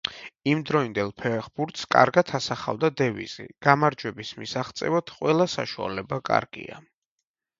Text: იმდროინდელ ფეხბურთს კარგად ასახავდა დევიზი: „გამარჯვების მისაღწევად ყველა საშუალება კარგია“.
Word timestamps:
იმდროინდელ 0.51 1.11
ფეხბურთს 1.23 1.83
კარგად 1.95 2.31
ასახავდა 2.39 2.89
დევიზი: 3.03 3.45
„გამარჯვების 3.67 4.33
მისაღწევად 4.41 5.13
ყველა 5.19 5.47
საშუალება 5.57 6.21
კარგია“. 6.31 6.83